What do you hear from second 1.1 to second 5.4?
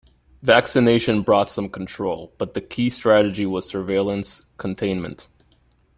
brought some control, but the key strategy was "surveillance-containment".